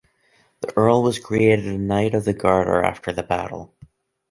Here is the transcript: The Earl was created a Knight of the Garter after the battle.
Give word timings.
The 0.61 0.73
Earl 0.75 1.03
was 1.03 1.19
created 1.19 1.67
a 1.67 1.77
Knight 1.77 2.15
of 2.15 2.25
the 2.25 2.33
Garter 2.33 2.81
after 2.81 3.13
the 3.13 3.21
battle. 3.21 3.75